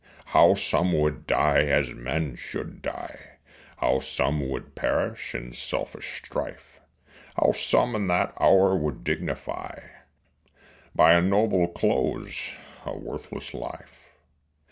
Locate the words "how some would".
0.33-1.27, 3.77-4.73